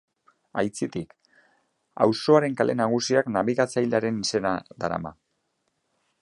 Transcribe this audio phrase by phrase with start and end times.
[0.59, 1.11] Aitzitik,
[2.05, 5.15] auzoaren kale nagusiak nabigatzailearen izena darama.